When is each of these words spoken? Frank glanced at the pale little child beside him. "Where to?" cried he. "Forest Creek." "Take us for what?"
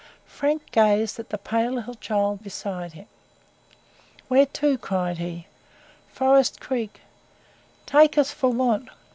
Frank 0.25 0.71
glanced 0.71 1.19
at 1.19 1.29
the 1.29 1.37
pale 1.37 1.73
little 1.73 1.93
child 1.93 2.41
beside 2.43 2.93
him. 2.93 3.05
"Where 4.29 4.47
to?" 4.47 4.79
cried 4.79 5.19
he. 5.19 5.45
"Forest 6.11 6.59
Creek." 6.59 7.01
"Take 7.85 8.17
us 8.17 8.31
for 8.31 8.49
what?" 8.49 8.81